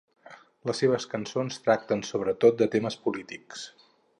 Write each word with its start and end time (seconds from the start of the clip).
Les 0.69 0.79
seves 0.83 1.05
cançons 1.11 1.61
tracten 1.67 2.01
sobretot 2.09 2.59
de 2.63 2.71
temes 2.77 2.99
polítics. 3.07 3.69